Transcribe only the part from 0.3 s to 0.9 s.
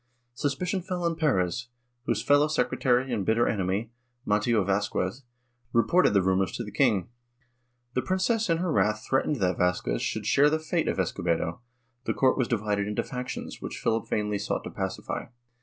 Suspicion